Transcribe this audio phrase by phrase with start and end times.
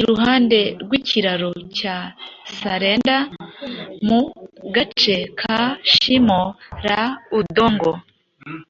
[0.00, 1.96] iruhande rw’ikiraro cya
[2.56, 3.22] Salender
[4.08, 4.20] mu
[4.74, 5.58] gace ka
[5.92, 6.42] Shimo
[6.86, 7.02] la
[7.38, 7.92] Udongo